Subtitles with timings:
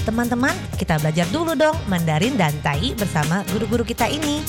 [0.00, 4.40] Teman-teman, kita belajar dulu dong Mandarin dan Tai bersama guru-guru kita ini.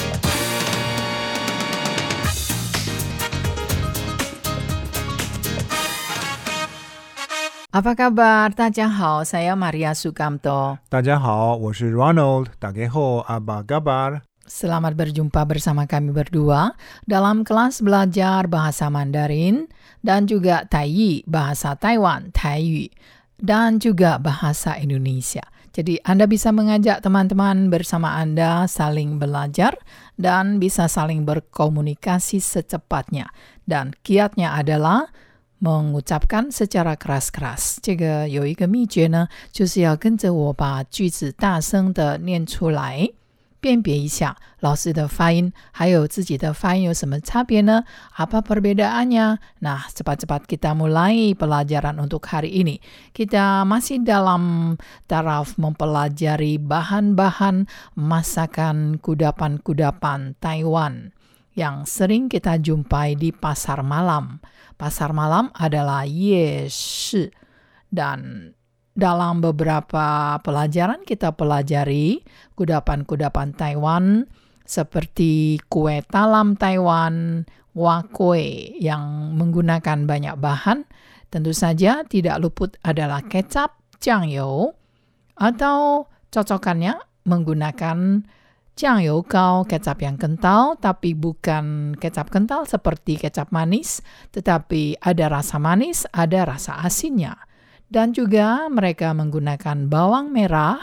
[7.68, 8.56] Apa kabar?
[8.56, 10.80] Tajahau, saya Maria Sukamto.
[10.88, 12.56] Tajahau, saya Ronald.
[12.56, 14.24] Tajahau, apa kabar?
[14.48, 19.68] Selamat berjumpa bersama kami berdua dalam kelas belajar bahasa Mandarin
[20.00, 22.88] dan juga Taiyi, bahasa Taiwan, Taiyu
[23.41, 25.45] dan juga bahasa Indonesia.
[25.77, 29.77] Jadi Anda bisa mengajak teman-teman bersama Anda saling belajar
[30.17, 33.29] dan bisa saling berkomunikasi secepatnya.
[33.69, 35.13] Dan kiatnya adalah
[35.61, 37.77] mengucapkan secara keras-keras.
[37.85, 43.13] 这个有一个秘诀呢，就是要跟着我把句子大声的念出来。
[43.61, 47.83] 辨别一下老师的发音，还有自己的发音有什么差别呢？
[48.15, 49.43] Apa perbedaannya?
[49.59, 52.79] Nah, cepat-cepat kita mulai pelajaran untuk hari ini.
[53.11, 54.77] Kita masih dalam
[55.11, 57.67] taraf mempelajari bahan-bahan
[57.99, 61.11] masakan kudapan-kudapan Taiwan
[61.59, 64.39] yang sering kita jumpai di pasar malam.
[64.77, 67.33] Pasar malam adalah 夜市
[67.91, 68.53] dan
[69.02, 72.22] dalam beberapa pelajaran kita pelajari
[72.54, 74.30] kudapan-kudapan Taiwan
[74.62, 77.44] seperti kue talam Taiwan,
[77.76, 80.86] wakue yang menggunakan banyak bahan.
[81.34, 84.76] Tentu saja tidak luput adalah kecap, jangyou,
[85.36, 88.24] atau cocokannya menggunakan
[88.76, 94.00] jangyou kau, kecap yang kental, tapi bukan kecap kental seperti kecap manis,
[94.32, 97.51] tetapi ada rasa manis, ada rasa asinnya.
[97.92, 100.80] Dan juga mereka menggunakan bawang merah,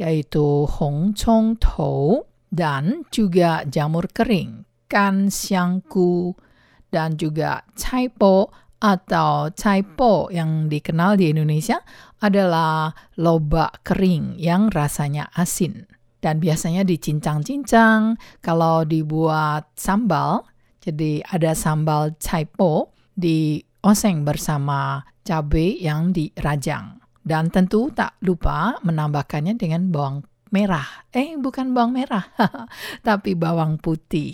[0.00, 6.32] yaitu hong chong tou, dan juga jamur kering, kan siangku,
[6.88, 8.48] dan juga cai po
[8.80, 11.76] atau cai po yang dikenal di Indonesia
[12.24, 12.88] adalah
[13.20, 15.84] lobak kering yang rasanya asin.
[16.24, 20.48] Dan biasanya dicincang-cincang kalau dibuat sambal.
[20.80, 27.02] Jadi ada sambal cai po di oseng bersama cabai yang dirajang.
[27.26, 30.22] Dan tentu tak lupa menambahkannya dengan bawang
[30.54, 30.86] merah.
[31.10, 32.30] Eh, bukan bawang merah,
[33.06, 34.32] tapi bawang putih.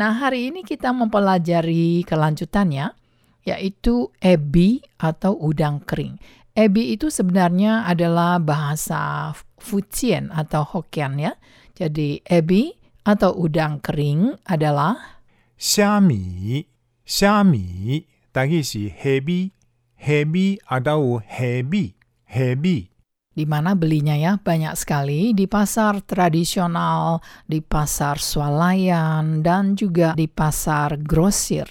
[0.00, 2.96] Nah, hari ini kita mempelajari kelanjutannya,
[3.44, 6.16] yaitu ebi atau udang kering.
[6.56, 11.32] Ebi itu sebenarnya adalah bahasa Fujian atau Hokkien ya.
[11.76, 12.72] Jadi, ebi
[13.04, 15.20] atau udang kering adalah
[15.56, 16.60] xiami.
[17.02, 18.00] Xiami,
[18.32, 19.61] tadi si hebi
[20.02, 21.94] hebi atau hebi,
[22.26, 22.90] hebi.
[23.32, 30.28] Di mana belinya ya banyak sekali di pasar tradisional, di pasar swalayan, dan juga di
[30.28, 31.64] pasar grosir.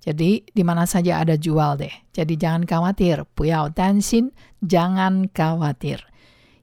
[0.00, 1.92] Jadi di mana saja ada jual deh.
[2.14, 4.32] Jadi jangan khawatir, puyau tensin,
[4.64, 6.00] jangan khawatir.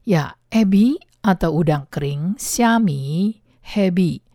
[0.02, 4.26] Ya, ebi atau udang kering, siami, hebi.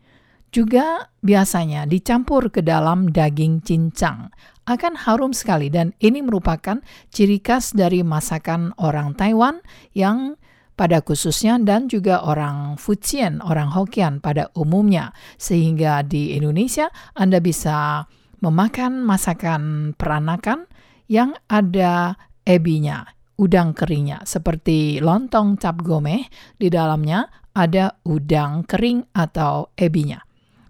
[0.48, 4.32] Juga biasanya dicampur ke dalam daging cincang
[4.68, 9.64] akan harum sekali dan ini merupakan ciri khas dari masakan orang Taiwan
[9.96, 10.36] yang
[10.76, 15.16] pada khususnya dan juga orang Fujian, orang Hokkien pada umumnya.
[15.40, 18.06] Sehingga di Indonesia Anda bisa
[18.44, 20.70] memakan masakan peranakan
[21.08, 23.08] yang ada ebinya,
[23.40, 26.28] udang keringnya, seperti lontong cap gomeh,
[26.60, 27.26] di dalamnya
[27.56, 30.22] ada udang kering atau ebinya.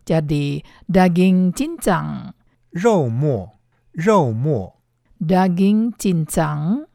[0.08, 2.32] Jadi daging cincang,
[3.98, 4.78] 肉末
[5.18, 6.86] ，daging cincang.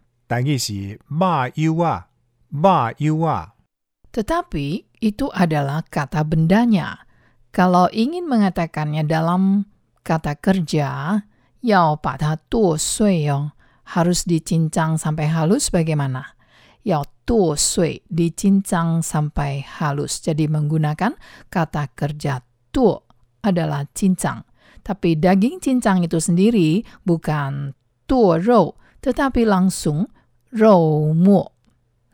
[5.03, 7.03] Itu adalah kata bendanya.
[7.51, 9.67] Kalau ingin mengatakannya dalam
[10.07, 11.19] kata kerja,
[11.59, 13.51] yao patah tuo suyong,
[13.99, 16.39] harus dicincang sampai halus bagaimana?
[16.87, 20.23] Yao tuo sui, dicincang sampai halus.
[20.23, 21.19] Jadi menggunakan
[21.51, 22.39] kata kerja
[22.71, 23.11] tuo
[23.43, 24.52] adalah cincang.
[24.83, 27.75] Tapi daging cincang itu sendiri bukan
[28.11, 30.11] tuo rou, tetapi langsung
[30.53, 31.43] rou mu.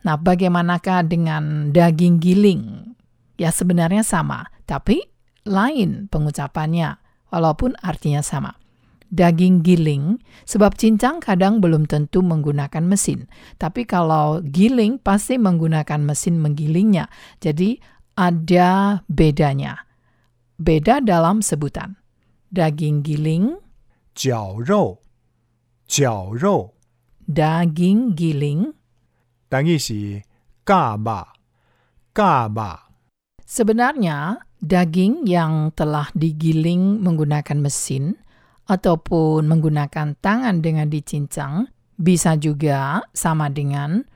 [0.05, 2.95] Nah, bagaimanakah dengan daging giling?
[3.35, 5.03] Ya sebenarnya sama, tapi
[5.43, 6.95] lain pengucapannya,
[7.35, 8.55] walaupun artinya sama.
[9.09, 13.27] Daging giling, sebab cincang kadang belum tentu menggunakan mesin.
[13.57, 17.09] Tapi kalau giling pasti menggunakan mesin menggilingnya.
[17.41, 17.81] Jadi
[18.15, 19.83] ada bedanya.
[20.61, 21.98] Beda dalam sebutan
[22.54, 23.58] Daging giling,
[24.14, 25.02] 绞肉，
[25.88, 26.74] 绞肉，
[27.26, 28.74] daging giling,
[29.48, 30.22] 大概是
[30.62, 31.34] 嘎巴，
[32.12, 32.94] 嘎巴。
[33.44, 38.22] Sebenarnya, daging yang telah digiling menggunakan mesin
[38.70, 41.66] ataupun menggunakan tangan dengan dicincang
[41.98, 44.06] bisa juga sama dengan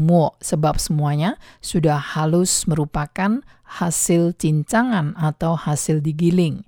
[0.00, 6.66] mo sebab semuanya sudah halus merupakan hasil cincangan atau hasil digiling.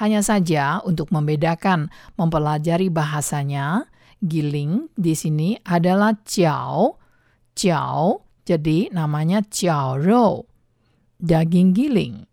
[0.00, 3.84] Hanya saja untuk membedakan mempelajari bahasanya,
[4.24, 6.96] giling di sini adalah jiao,
[7.52, 10.48] jiao, jadi namanya jiao rou,
[11.20, 12.24] daging giling.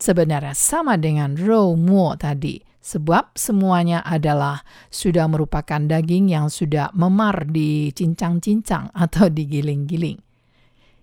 [0.00, 7.46] Sebenarnya sama dengan rou mo tadi, sebab semuanya adalah sudah merupakan daging yang sudah memar
[7.46, 10.18] di cincang-cincang atau digiling-giling.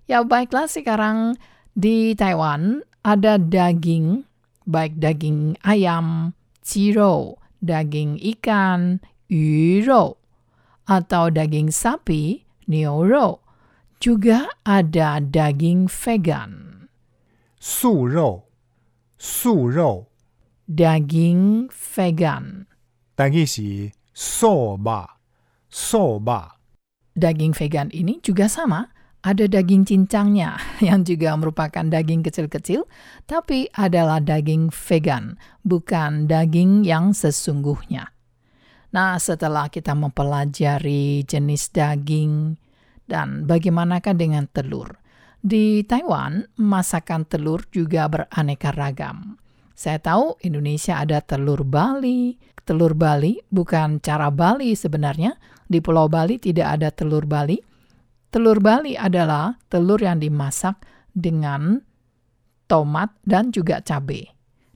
[0.07, 1.35] Ya baiklah sekarang
[1.75, 4.26] di Taiwan ada daging,
[4.67, 8.99] baik daging ayam, ciro, daging ikan,
[9.31, 10.19] yuro,
[10.85, 13.41] atau daging sapi, neuro.
[13.97, 16.85] Juga ada daging vegan.
[17.57, 18.45] Suro,
[19.17, 20.13] suro.
[20.69, 22.69] Daging vegan.
[23.17, 25.17] Daging si soba,
[25.65, 26.61] soba.
[27.17, 28.93] Daging vegan ini juga sama,
[29.25, 32.85] ada daging cincangnya yang juga merupakan daging kecil-kecil,
[33.25, 38.13] tapi adalah daging vegan, bukan daging yang sesungguhnya.
[38.93, 42.55] Nah, setelah kita mempelajari jenis daging
[43.03, 44.95] dan bagaimanakah dengan telur,
[45.43, 49.37] di Taiwan masakan telur juga beraneka ragam.
[49.77, 52.33] Saya tahu Indonesia ada telur Bali.
[52.65, 55.37] Telur Bali bukan cara Bali sebenarnya.
[55.69, 57.61] Di Pulau Bali tidak ada telur Bali.
[58.27, 60.83] Telur Bali adalah telur yang dimasak
[61.15, 61.79] dengan
[62.67, 64.27] tomat dan juga cabai.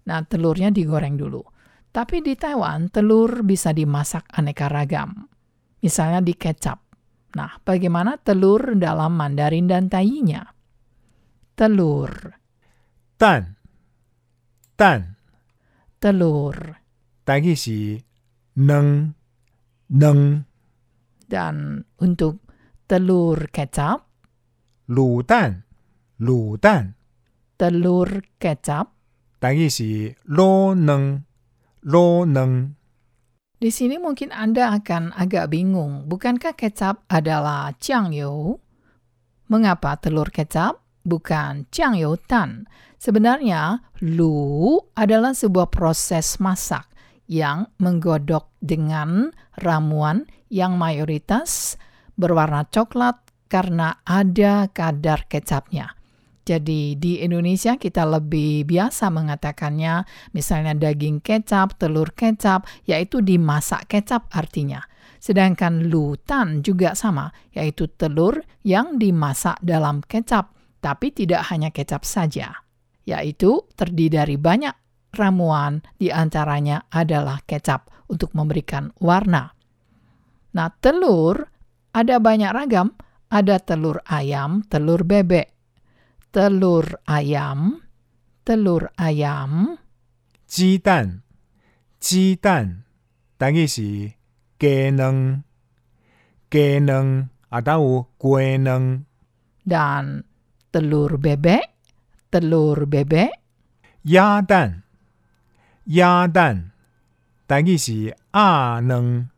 [0.08, 1.44] Nah, telurnya digoreng dulu.
[1.92, 5.28] Tapi di Taiwan, telur bisa dimasak aneka ragam.
[5.84, 6.80] Misalnya di kecap.
[7.36, 10.44] Nah, bagaimana telur dalam Mandarin dan Taiyinya?
[11.56, 12.12] Telur.
[13.20, 13.44] Tan.
[14.80, 15.02] Tan.
[16.00, 16.56] Telur.
[17.28, 18.00] Tagi si
[18.58, 19.12] neng.
[19.92, 20.48] Neng.
[21.28, 22.51] Dan untuk
[22.91, 24.07] telur kecap,
[24.87, 25.67] 卤蛋，
[26.19, 26.95] 卤蛋，
[27.59, 28.95] telur kecap,
[29.39, 31.25] 但伊是卤能，
[31.83, 32.75] 卤能。
[33.57, 38.61] Di sini mungkin Anda akan agak bingung, bukankah kecap adalah jiangyu?
[39.49, 42.69] Mengapa telur kecap bukan jiangyu tan?
[43.01, 46.85] Sebenarnya, lu adalah sebuah proses masak
[47.25, 51.81] yang menggodok dengan ramuan yang mayoritas
[52.22, 53.18] berwarna coklat
[53.50, 55.98] karena ada kadar kecapnya.
[56.42, 64.26] Jadi di Indonesia kita lebih biasa mengatakannya misalnya daging kecap, telur kecap, yaitu dimasak kecap
[64.34, 64.82] artinya.
[65.22, 70.50] Sedangkan lutan juga sama, yaitu telur yang dimasak dalam kecap,
[70.82, 72.66] tapi tidak hanya kecap saja.
[73.06, 74.74] Yaitu terdiri dari banyak
[75.14, 79.54] ramuan, di antaranya adalah kecap untuk memberikan warna.
[80.58, 81.48] Nah, telur
[81.93, 82.93] ada banyak ragam,
[83.33, 85.51] ada telur ayam, telur bebek,
[86.31, 87.81] telur ayam,
[88.45, 89.81] telur ayam,
[90.47, 91.23] 鸡蛋，
[91.99, 92.85] 鸡蛋，
[93.37, 94.13] 但伊是
[94.59, 95.43] 鸡卵，
[96.51, 99.05] 鸡卵啊，当有鸡卵，
[99.67, 100.23] dan
[100.71, 101.67] telur bebek,
[102.31, 103.33] telur bebek,
[104.03, 104.85] 鸭蛋，
[105.87, 106.71] 鸭蛋，
[107.49, 109.31] 但伊是鸭卵，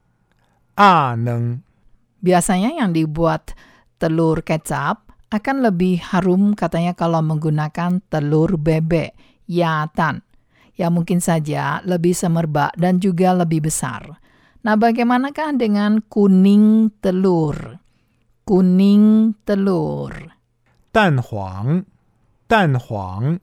[0.76, 1.62] 鸭卵。
[2.22, 3.54] Biasanya yang dibuat
[3.98, 9.14] telur kecap akan lebih harum katanya kalau menggunakan telur bebek,
[9.46, 10.24] yatan.
[10.78, 14.18] Ya mungkin saja lebih semerbak dan juga lebih besar.
[14.62, 17.78] Nah bagaimanakah dengan kuning telur?
[18.46, 20.14] Kuning telur.
[20.90, 21.84] 蛋黄，
[22.48, 23.38] 蛋黄，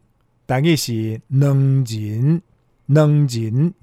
[0.47, 2.41] 但伊是两仁，
[2.87, 3.73] 两仁。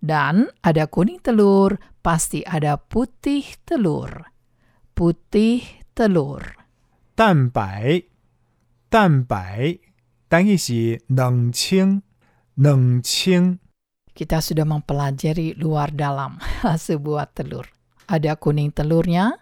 [0.00, 4.30] Dan ada kuning telur, pasti ada putih telur.
[4.94, 5.64] Putih
[5.96, 6.42] telur.
[7.16, 8.04] 蛋白，
[8.88, 9.80] 蛋白，
[10.28, 12.02] 但伊是两清，
[12.54, 13.58] 两清。
[14.12, 17.68] Kita sudah mempelajari luar dalam sebuah telur.
[18.08, 19.36] Ada kuning telurnya,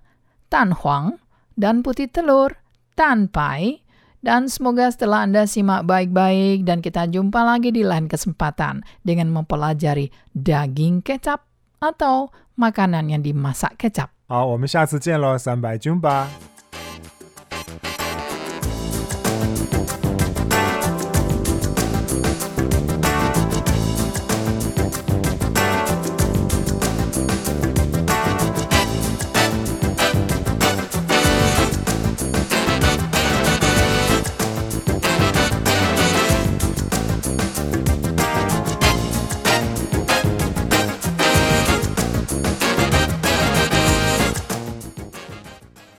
[0.51, 1.19] tan huang,
[1.55, 2.59] dan putih telur,
[2.95, 3.83] tan pai.
[4.25, 10.09] Dan semoga setelah Anda simak baik-baik dan kita jumpa lagi di lain kesempatan dengan mempelajari
[10.33, 11.45] daging kecap
[11.77, 14.09] atau makanan yang dimasak kecap.
[14.27, 16.27] 好，我们下次见喽，三百军吧。